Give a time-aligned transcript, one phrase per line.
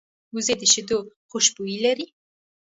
[0.35, 0.97] وزې د شیدو
[1.29, 2.05] خوشبويي لري